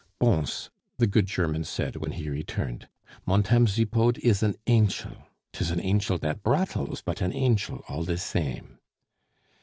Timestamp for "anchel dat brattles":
5.79-7.03